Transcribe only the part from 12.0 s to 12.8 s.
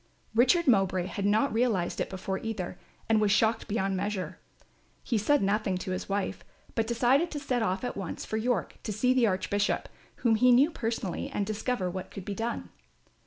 could be done.